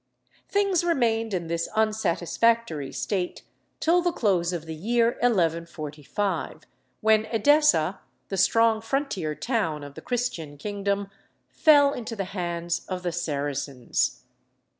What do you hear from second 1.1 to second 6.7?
in this unsatisfactory state till the close of the year 1145,